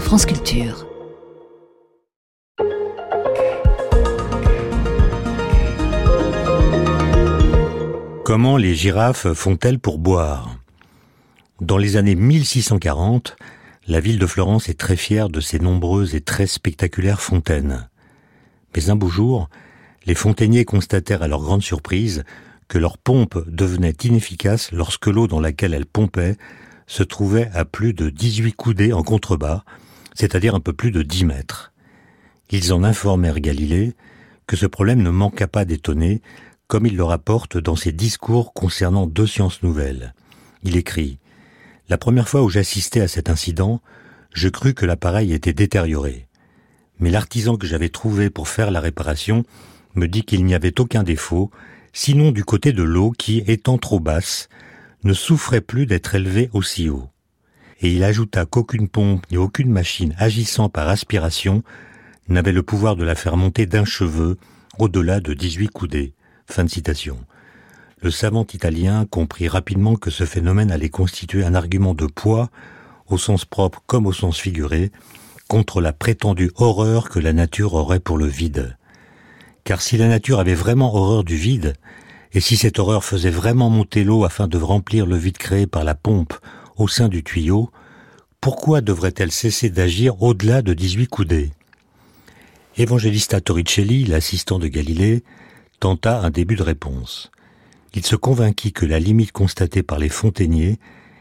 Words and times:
France 0.00 0.24
Culture. 0.24 0.86
Comment 8.24 8.56
les 8.56 8.76
girafes 8.76 9.32
font-elles 9.32 9.80
pour 9.80 9.98
boire? 9.98 10.60
Dans 11.60 11.76
les 11.76 11.96
années 11.96 12.14
1640, 12.14 13.36
la 13.88 13.98
ville 13.98 14.20
de 14.20 14.26
Florence 14.26 14.68
est 14.68 14.78
très 14.78 14.94
fière 14.94 15.28
de 15.28 15.40
ses 15.40 15.58
nombreuses 15.58 16.14
et 16.14 16.20
très 16.20 16.46
spectaculaires 16.46 17.20
fontaines. 17.20 17.88
Mais 18.76 18.90
un 18.90 18.96
beau 18.96 19.08
jour, 19.08 19.48
les 20.06 20.14
fontainiers 20.14 20.66
constatèrent 20.66 21.22
à 21.22 21.28
leur 21.28 21.40
grande 21.40 21.62
surprise 21.62 22.22
que 22.68 22.78
leur 22.78 22.96
pompe 22.96 23.44
devenait 23.48 23.96
inefficace 24.04 24.70
lorsque 24.70 25.08
l'eau 25.08 25.26
dans 25.26 25.40
laquelle 25.40 25.74
elles 25.74 25.84
pompaient 25.84 26.36
se 26.88 27.04
trouvait 27.04 27.50
à 27.54 27.64
plus 27.64 27.92
de 27.92 28.10
18 28.10 28.54
coudées 28.54 28.92
en 28.92 29.02
contrebas, 29.02 29.62
c'est-à-dire 30.14 30.56
un 30.56 30.60
peu 30.60 30.72
plus 30.72 30.90
de 30.90 31.02
10 31.02 31.26
mètres. 31.26 31.72
Ils 32.50 32.72
en 32.72 32.82
informèrent 32.82 33.40
Galilée 33.40 33.94
que 34.46 34.56
ce 34.56 34.66
problème 34.66 35.02
ne 35.02 35.10
manqua 35.10 35.46
pas 35.46 35.66
d'étonner, 35.66 36.22
comme 36.66 36.86
il 36.86 36.96
le 36.96 37.04
rapporte 37.04 37.58
dans 37.58 37.76
ses 37.76 37.92
discours 37.92 38.54
concernant 38.54 39.06
deux 39.06 39.26
sciences 39.26 39.62
nouvelles. 39.62 40.14
Il 40.64 40.76
écrit 40.76 41.18
La 41.88 41.98
première 41.98 42.28
fois 42.28 42.42
où 42.42 42.48
j'assistais 42.48 43.02
à 43.02 43.08
cet 43.08 43.28
incident, 43.28 43.80
je 44.32 44.48
crus 44.48 44.74
que 44.74 44.86
l'appareil 44.86 45.32
était 45.32 45.52
détérioré. 45.52 46.26
Mais 47.00 47.10
l'artisan 47.10 47.56
que 47.56 47.66
j'avais 47.66 47.90
trouvé 47.90 48.30
pour 48.30 48.48
faire 48.48 48.70
la 48.70 48.80
réparation 48.80 49.44
me 49.94 50.08
dit 50.08 50.22
qu'il 50.22 50.44
n'y 50.44 50.54
avait 50.54 50.80
aucun 50.80 51.02
défaut, 51.02 51.50
sinon 51.92 52.32
du 52.32 52.44
côté 52.44 52.72
de 52.72 52.82
l'eau 52.82 53.12
qui, 53.16 53.42
étant 53.46 53.78
trop 53.78 54.00
basse, 54.00 54.48
ne 55.04 55.12
souffrait 55.12 55.60
plus 55.60 55.86
d'être 55.86 56.14
élevée 56.14 56.50
aussi 56.52 56.88
haut. 56.88 57.08
Et 57.80 57.92
il 57.92 58.02
ajouta 58.02 58.44
qu'aucune 58.44 58.88
pompe 58.88 59.24
ni 59.30 59.36
aucune 59.36 59.70
machine 59.70 60.14
agissant 60.18 60.68
par 60.68 60.88
aspiration 60.88 61.62
n'avait 62.28 62.52
le 62.52 62.62
pouvoir 62.62 62.96
de 62.96 63.04
la 63.04 63.14
faire 63.14 63.36
monter 63.36 63.66
d'un 63.66 63.84
cheveu 63.84 64.36
au-delà 64.78 65.20
de 65.20 65.34
18 65.34 65.68
coudées. 65.68 66.12
Fin 66.46 66.64
de 66.64 66.70
citation. 66.70 67.18
Le 68.00 68.10
savant 68.10 68.46
italien 68.52 69.06
comprit 69.06 69.48
rapidement 69.48 69.96
que 69.96 70.10
ce 70.10 70.24
phénomène 70.24 70.70
allait 70.70 70.88
constituer 70.88 71.44
un 71.44 71.54
argument 71.54 71.94
de 71.94 72.06
poids, 72.06 72.48
au 73.08 73.18
sens 73.18 73.44
propre 73.44 73.82
comme 73.86 74.06
au 74.06 74.12
sens 74.12 74.38
figuré, 74.38 74.92
contre 75.48 75.80
la 75.80 75.92
prétendue 75.92 76.50
horreur 76.56 77.08
que 77.08 77.18
la 77.18 77.32
nature 77.32 77.74
aurait 77.74 78.00
pour 78.00 78.18
le 78.18 78.26
vide. 78.26 78.76
Car 79.64 79.80
si 79.80 79.96
la 79.96 80.08
nature 80.08 80.40
avait 80.40 80.54
vraiment 80.54 80.94
horreur 80.94 81.24
du 81.24 81.36
vide, 81.36 81.74
et 82.32 82.40
si 82.40 82.56
cette 82.56 82.78
horreur 82.78 83.04
faisait 83.04 83.30
vraiment 83.30 83.70
monter 83.70 84.04
l'eau 84.04 84.24
afin 84.24 84.48
de 84.48 84.58
remplir 84.58 85.06
le 85.06 85.16
vide 85.16 85.38
créé 85.38 85.66
par 85.66 85.84
la 85.84 85.94
pompe 85.94 86.34
au 86.76 86.88
sein 86.88 87.08
du 87.08 87.24
tuyau, 87.24 87.70
pourquoi 88.40 88.80
devrait-elle 88.80 89.32
cesser 89.32 89.70
d'agir 89.70 90.22
au-delà 90.22 90.62
de 90.62 90.74
18 90.74 91.06
coudées? 91.08 91.50
Evangelista 92.76 93.40
Torricelli, 93.40 94.04
l'assistant 94.04 94.58
de 94.58 94.68
Galilée, 94.68 95.24
tenta 95.80 96.20
un 96.20 96.30
début 96.30 96.54
de 96.54 96.62
réponse. 96.62 97.32
Il 97.94 98.04
se 98.06 98.14
convainquit 98.14 98.72
que 98.72 98.86
la 98.86 99.00
limite 99.00 99.32
constatée 99.32 99.82
par 99.82 99.98
les 99.98 100.08
fontainiers 100.08 100.78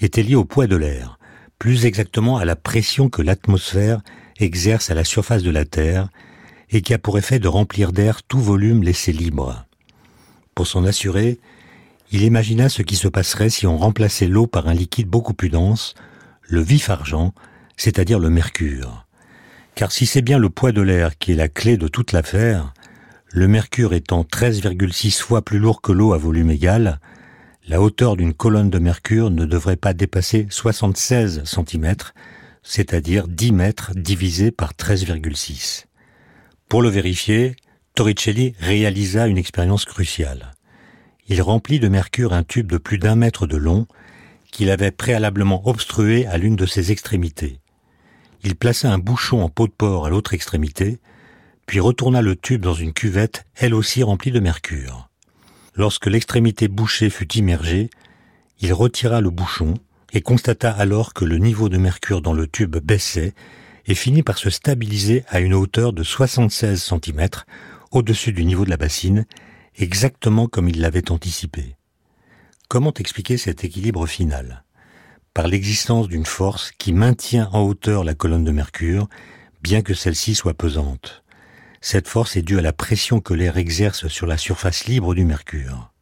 était 0.00 0.22
liée 0.22 0.34
au 0.34 0.44
poids 0.44 0.66
de 0.66 0.76
l'air, 0.76 1.18
plus 1.58 1.86
exactement 1.86 2.36
à 2.36 2.44
la 2.44 2.56
pression 2.56 3.08
que 3.08 3.22
l'atmosphère 3.22 4.02
exerce 4.38 4.90
à 4.90 4.94
la 4.94 5.04
surface 5.04 5.42
de 5.42 5.50
la 5.50 5.64
Terre, 5.64 6.08
et 6.70 6.82
qui 6.82 6.92
a 6.92 6.98
pour 6.98 7.16
effet 7.16 7.38
de 7.38 7.48
remplir 7.48 7.92
d'air 7.92 8.22
tout 8.22 8.40
volume 8.40 8.82
laissé 8.82 9.12
libre. 9.12 9.67
Pour 10.58 10.66
s'en 10.66 10.84
assurer, 10.84 11.38
il 12.10 12.24
imagina 12.24 12.68
ce 12.68 12.82
qui 12.82 12.96
se 12.96 13.06
passerait 13.06 13.48
si 13.48 13.68
on 13.68 13.78
remplaçait 13.78 14.26
l'eau 14.26 14.48
par 14.48 14.66
un 14.66 14.74
liquide 14.74 15.06
beaucoup 15.06 15.32
plus 15.32 15.50
dense, 15.50 15.94
le 16.42 16.60
vif 16.60 16.90
argent, 16.90 17.32
c'est-à-dire 17.76 18.18
le 18.18 18.28
mercure. 18.28 19.06
Car 19.76 19.92
si 19.92 20.04
c'est 20.04 20.20
bien 20.20 20.36
le 20.36 20.50
poids 20.50 20.72
de 20.72 20.82
l'air 20.82 21.16
qui 21.16 21.30
est 21.30 21.36
la 21.36 21.46
clé 21.46 21.76
de 21.76 21.86
toute 21.86 22.10
l'affaire, 22.10 22.74
le 23.28 23.46
mercure 23.46 23.94
étant 23.94 24.22
13,6 24.22 25.20
fois 25.20 25.42
plus 25.42 25.60
lourd 25.60 25.80
que 25.80 25.92
l'eau 25.92 26.12
à 26.12 26.18
volume 26.18 26.50
égal, 26.50 26.98
la 27.68 27.80
hauteur 27.80 28.16
d'une 28.16 28.34
colonne 28.34 28.68
de 28.68 28.80
mercure 28.80 29.30
ne 29.30 29.44
devrait 29.44 29.76
pas 29.76 29.94
dépasser 29.94 30.48
76 30.50 31.44
cm, 31.44 31.94
c'est-à-dire 32.64 33.28
10 33.28 33.52
mètres 33.52 33.92
divisé 33.94 34.50
par 34.50 34.72
13,6. 34.72 35.84
Pour 36.68 36.82
le 36.82 36.88
vérifier, 36.88 37.54
Torricelli 37.98 38.54
réalisa 38.60 39.26
une 39.26 39.38
expérience 39.38 39.84
cruciale. 39.84 40.52
Il 41.26 41.42
remplit 41.42 41.80
de 41.80 41.88
mercure 41.88 42.32
un 42.32 42.44
tube 42.44 42.70
de 42.70 42.78
plus 42.78 42.98
d'un 42.98 43.16
mètre 43.16 43.48
de 43.48 43.56
long 43.56 43.88
qu'il 44.52 44.70
avait 44.70 44.92
préalablement 44.92 45.66
obstrué 45.68 46.24
à 46.28 46.38
l'une 46.38 46.54
de 46.54 46.64
ses 46.64 46.92
extrémités. 46.92 47.58
Il 48.44 48.54
plaça 48.54 48.92
un 48.92 48.98
bouchon 48.98 49.42
en 49.42 49.48
pot 49.48 49.66
de 49.66 49.72
porc 49.72 50.06
à 50.06 50.10
l'autre 50.10 50.32
extrémité, 50.32 51.00
puis 51.66 51.80
retourna 51.80 52.22
le 52.22 52.36
tube 52.36 52.62
dans 52.62 52.72
une 52.72 52.92
cuvette, 52.92 53.46
elle 53.56 53.74
aussi 53.74 54.04
remplie 54.04 54.30
de 54.30 54.38
mercure. 54.38 55.08
Lorsque 55.74 56.06
l'extrémité 56.06 56.68
bouchée 56.68 57.10
fut 57.10 57.32
immergée, 57.36 57.90
il 58.60 58.72
retira 58.74 59.20
le 59.20 59.30
bouchon 59.30 59.74
et 60.12 60.20
constata 60.20 60.70
alors 60.70 61.14
que 61.14 61.24
le 61.24 61.38
niveau 61.38 61.68
de 61.68 61.78
mercure 61.78 62.22
dans 62.22 62.32
le 62.32 62.46
tube 62.46 62.76
baissait 62.76 63.34
et 63.86 63.96
finit 63.96 64.22
par 64.22 64.38
se 64.38 64.50
stabiliser 64.50 65.24
à 65.28 65.40
une 65.40 65.54
hauteur 65.54 65.92
de 65.92 66.04
76 66.04 66.80
cm 66.80 67.28
au-dessus 67.90 68.32
du 68.32 68.44
niveau 68.44 68.64
de 68.64 68.70
la 68.70 68.76
bassine, 68.76 69.26
exactement 69.76 70.46
comme 70.46 70.68
il 70.68 70.80
l'avait 70.80 71.10
anticipé. 71.10 71.76
Comment 72.68 72.92
expliquer 72.94 73.36
cet 73.36 73.64
équilibre 73.64 74.06
final? 74.06 74.64
Par 75.34 75.46
l'existence 75.46 76.08
d'une 76.08 76.26
force 76.26 76.72
qui 76.78 76.92
maintient 76.92 77.48
en 77.52 77.62
hauteur 77.62 78.04
la 78.04 78.14
colonne 78.14 78.44
de 78.44 78.50
mercure, 78.50 79.08
bien 79.62 79.82
que 79.82 79.94
celle-ci 79.94 80.34
soit 80.34 80.54
pesante. 80.54 81.22
Cette 81.80 82.08
force 82.08 82.36
est 82.36 82.42
due 82.42 82.58
à 82.58 82.62
la 82.62 82.72
pression 82.72 83.20
que 83.20 83.34
l'air 83.34 83.56
exerce 83.56 84.08
sur 84.08 84.26
la 84.26 84.36
surface 84.36 84.86
libre 84.86 85.14
du 85.14 85.24
mercure. 85.24 85.92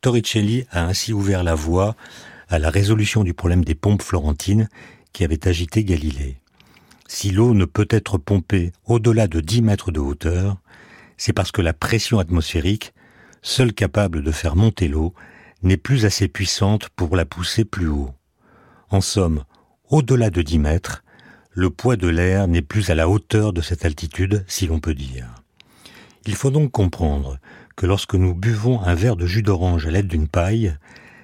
Torricelli 0.00 0.66
a 0.70 0.84
ainsi 0.84 1.12
ouvert 1.12 1.42
la 1.42 1.54
voie 1.54 1.96
à 2.48 2.58
la 2.58 2.70
résolution 2.70 3.24
du 3.24 3.34
problème 3.34 3.64
des 3.64 3.74
pompes 3.74 4.02
florentines 4.02 4.68
qui 5.12 5.24
avait 5.24 5.48
agité 5.48 5.84
Galilée. 5.84 6.36
Si 7.08 7.30
l'eau 7.30 7.54
ne 7.54 7.64
peut 7.64 7.88
être 7.90 8.18
pompée 8.18 8.72
au-delà 8.86 9.26
de 9.26 9.40
10 9.40 9.62
mètres 9.62 9.90
de 9.90 10.00
hauteur, 10.00 10.58
c'est 11.20 11.34
parce 11.34 11.52
que 11.52 11.60
la 11.60 11.74
pression 11.74 12.18
atmosphérique, 12.18 12.94
seule 13.42 13.74
capable 13.74 14.22
de 14.22 14.32
faire 14.32 14.56
monter 14.56 14.88
l'eau, 14.88 15.12
n'est 15.62 15.76
plus 15.76 16.06
assez 16.06 16.28
puissante 16.28 16.88
pour 16.96 17.14
la 17.14 17.26
pousser 17.26 17.66
plus 17.66 17.88
haut. 17.88 18.14
En 18.88 19.02
somme, 19.02 19.44
au-delà 19.90 20.30
de 20.30 20.40
10 20.40 20.58
mètres, 20.60 21.04
le 21.50 21.68
poids 21.68 21.96
de 21.96 22.08
l'air 22.08 22.48
n'est 22.48 22.62
plus 22.62 22.88
à 22.88 22.94
la 22.94 23.06
hauteur 23.06 23.52
de 23.52 23.60
cette 23.60 23.84
altitude, 23.84 24.46
si 24.48 24.66
l'on 24.66 24.80
peut 24.80 24.94
dire. 24.94 25.26
Il 26.24 26.34
faut 26.36 26.50
donc 26.50 26.72
comprendre 26.72 27.36
que 27.76 27.84
lorsque 27.84 28.14
nous 28.14 28.34
buvons 28.34 28.80
un 28.80 28.94
verre 28.94 29.16
de 29.16 29.26
jus 29.26 29.42
d'orange 29.42 29.86
à 29.86 29.90
l'aide 29.90 30.08
d'une 30.08 30.28
paille, 30.28 30.74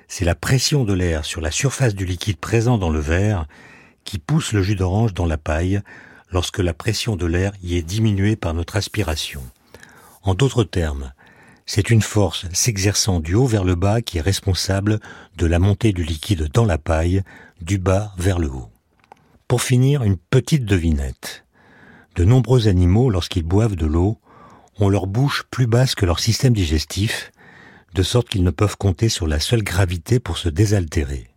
c'est 0.08 0.26
la 0.26 0.34
pression 0.34 0.84
de 0.84 0.92
l'air 0.92 1.24
sur 1.24 1.40
la 1.40 1.50
surface 1.50 1.94
du 1.94 2.04
liquide 2.04 2.36
présent 2.36 2.76
dans 2.76 2.90
le 2.90 3.00
verre 3.00 3.46
qui 4.04 4.18
pousse 4.18 4.52
le 4.52 4.62
jus 4.62 4.76
d'orange 4.76 5.14
dans 5.14 5.26
la 5.26 5.38
paille 5.38 5.80
lorsque 6.30 6.58
la 6.58 6.74
pression 6.74 7.16
de 7.16 7.24
l'air 7.24 7.52
y 7.62 7.76
est 7.76 7.82
diminuée 7.82 8.36
par 8.36 8.52
notre 8.52 8.76
aspiration. 8.76 9.40
En 10.26 10.34
d'autres 10.34 10.64
termes, 10.64 11.12
c'est 11.66 11.88
une 11.88 12.02
force 12.02 12.46
s'exerçant 12.52 13.20
du 13.20 13.34
haut 13.34 13.46
vers 13.46 13.62
le 13.62 13.76
bas 13.76 14.02
qui 14.02 14.18
est 14.18 14.22
responsable 14.22 14.98
de 15.36 15.46
la 15.46 15.60
montée 15.60 15.92
du 15.92 16.02
liquide 16.02 16.50
dans 16.52 16.64
la 16.64 16.78
paille, 16.78 17.22
du 17.60 17.78
bas 17.78 18.12
vers 18.18 18.40
le 18.40 18.50
haut. 18.50 18.68
Pour 19.46 19.62
finir, 19.62 20.02
une 20.02 20.16
petite 20.16 20.64
devinette. 20.64 21.44
De 22.16 22.24
nombreux 22.24 22.66
animaux, 22.66 23.08
lorsqu'ils 23.08 23.44
boivent 23.44 23.76
de 23.76 23.86
l'eau, 23.86 24.18
ont 24.80 24.88
leur 24.88 25.06
bouche 25.06 25.44
plus 25.48 25.68
basse 25.68 25.94
que 25.94 26.06
leur 26.06 26.18
système 26.18 26.54
digestif, 26.54 27.30
de 27.94 28.02
sorte 28.02 28.28
qu'ils 28.28 28.42
ne 28.42 28.50
peuvent 28.50 28.76
compter 28.76 29.08
sur 29.08 29.28
la 29.28 29.38
seule 29.38 29.62
gravité 29.62 30.18
pour 30.18 30.38
se 30.38 30.48
désaltérer. 30.48 31.28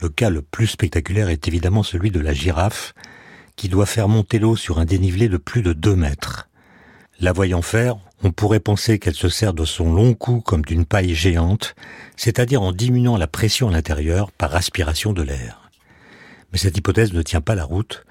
Le 0.00 0.08
cas 0.08 0.30
le 0.30 0.40
plus 0.40 0.68
spectaculaire 0.68 1.28
est 1.28 1.46
évidemment 1.46 1.82
celui 1.82 2.10
de 2.10 2.20
la 2.20 2.32
girafe, 2.32 2.94
qui 3.54 3.68
doit 3.68 3.84
faire 3.84 4.08
monter 4.08 4.38
l'eau 4.38 4.56
sur 4.56 4.78
un 4.78 4.86
dénivelé 4.86 5.28
de 5.28 5.36
plus 5.36 5.60
de 5.60 5.74
deux 5.74 5.94
mètres. 5.94 6.47
La 7.20 7.32
voyant 7.32 7.62
faire, 7.62 7.96
on 8.22 8.30
pourrait 8.30 8.60
penser 8.60 9.00
qu'elle 9.00 9.14
se 9.14 9.28
sert 9.28 9.52
de 9.52 9.64
son 9.64 9.92
long 9.92 10.14
cou 10.14 10.40
comme 10.40 10.62
d'une 10.62 10.84
paille 10.84 11.16
géante, 11.16 11.74
c'est-à-dire 12.16 12.62
en 12.62 12.70
diminuant 12.70 13.16
la 13.16 13.26
pression 13.26 13.68
à 13.68 13.72
l'intérieur 13.72 14.30
par 14.30 14.54
aspiration 14.54 15.12
de 15.12 15.22
l'air. 15.22 15.68
Mais 16.52 16.58
cette 16.58 16.76
hypothèse 16.76 17.12
ne 17.12 17.22
tient 17.22 17.40
pas 17.40 17.56
la 17.56 17.64
route, 17.64 18.04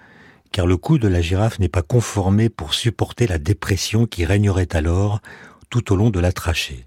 car 0.51 0.67
le 0.67 0.75
cou 0.75 0.97
de 0.97 1.07
la 1.07 1.21
girafe 1.21 1.57
n'est 1.59 1.69
pas 1.69 1.83
conformé 1.83 2.49
pour 2.49 2.73
supporter 2.73 3.27
la 3.27 3.37
dépression 3.37 4.07
qui 4.07 4.25
régnerait 4.25 4.75
alors 4.75 5.21
tout 5.69 5.93
au 5.93 5.95
long 5.95 6.09
de 6.09 6.19
la 6.19 6.33
trachée. 6.33 6.85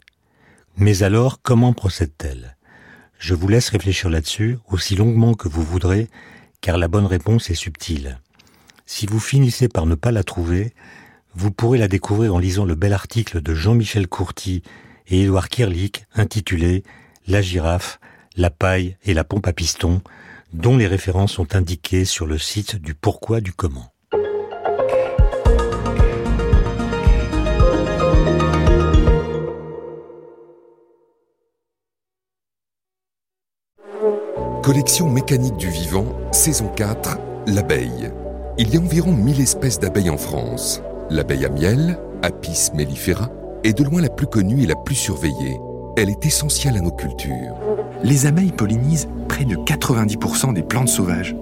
Mais 0.76 1.02
alors, 1.02 1.40
comment 1.40 1.72
procède-t-elle? 1.72 2.54
Je 3.18 3.34
vous 3.34 3.48
laisse 3.48 3.70
réfléchir 3.70 4.10
là-dessus 4.10 4.58
aussi 4.68 4.94
longuement 4.94 5.32
que 5.32 5.48
vous 5.48 5.62
voudrez, 5.62 6.08
car 6.60 6.76
la 6.76 6.88
bonne 6.88 7.06
réponse 7.06 7.48
est 7.48 7.54
subtile. 7.54 8.18
Si 8.84 9.06
vous 9.06 9.20
finissez 9.20 9.68
par 9.68 9.86
ne 9.86 9.94
pas 9.94 10.10
la 10.10 10.24
trouver, 10.24 10.74
vous 11.34 11.50
pourrez 11.50 11.78
la 11.78 11.88
découvrir 11.88 12.34
en 12.34 12.38
lisant 12.38 12.64
le 12.64 12.74
bel 12.74 12.92
article 12.92 13.40
de 13.40 13.54
Jean-Michel 13.54 14.08
Courty 14.08 14.62
et 15.08 15.22
Édouard 15.22 15.48
Kirlik 15.48 16.04
intitulé 16.14 16.82
La 17.26 17.40
girafe, 17.40 18.00
la 18.36 18.50
paille 18.50 18.96
et 19.04 19.14
la 19.14 19.24
pompe 19.24 19.46
à 19.46 19.52
piston 19.52 20.02
dont 20.52 20.76
les 20.76 20.86
références 20.86 21.32
sont 21.32 21.54
indiquées 21.54 22.04
sur 22.04 22.26
le 22.26 22.38
site 22.38 22.76
du 22.76 22.94
pourquoi 22.94 23.40
du 23.40 23.52
comment. 23.52 23.92
Collection 34.62 35.08
mécanique 35.08 35.56
du 35.56 35.68
vivant, 35.68 36.06
saison 36.32 36.68
4, 36.68 37.18
l'abeille. 37.46 38.12
Il 38.58 38.72
y 38.72 38.76
a 38.76 38.80
environ 38.80 39.12
1000 39.12 39.40
espèces 39.40 39.78
d'abeilles 39.78 40.10
en 40.10 40.18
France. 40.18 40.82
L'abeille 41.10 41.44
à 41.44 41.48
miel, 41.48 41.98
Apis 42.22 42.70
mellifera, 42.74 43.28
est 43.64 43.76
de 43.76 43.82
loin 43.82 44.00
la 44.00 44.08
plus 44.08 44.28
connue 44.28 44.62
et 44.62 44.66
la 44.66 44.76
plus 44.76 44.94
surveillée. 44.94 45.60
Elle 45.96 46.08
est 46.08 46.24
essentielle 46.24 46.76
à 46.76 46.80
nos 46.80 46.92
cultures. 46.92 47.56
Les 48.04 48.26
abeilles 48.26 48.52
pollinisent 48.52 49.08
près 49.28 49.44
de 49.44 49.56
90% 49.56 50.54
des 50.54 50.62
plantes 50.62 50.88
sauvages 50.88 51.34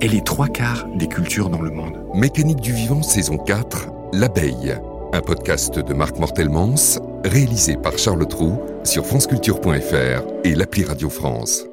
et 0.00 0.08
les 0.08 0.22
trois 0.22 0.46
quarts 0.46 0.86
des 0.94 1.08
cultures 1.08 1.50
dans 1.50 1.60
le 1.60 1.70
monde. 1.70 1.98
Mécanique 2.14 2.60
du 2.60 2.72
vivant, 2.72 3.02
saison 3.02 3.36
4, 3.36 3.88
l'abeille. 4.12 4.76
Un 5.12 5.20
podcast 5.22 5.80
de 5.80 5.92
Marc 5.92 6.18
Mortelmans, 6.18 7.00
réalisé 7.24 7.76
par 7.76 7.98
Charles 7.98 8.28
Trou 8.28 8.60
sur 8.84 9.04
franceculture.fr 9.04 10.22
et 10.44 10.54
l'appli 10.54 10.84
Radio 10.84 11.10
France. 11.10 11.69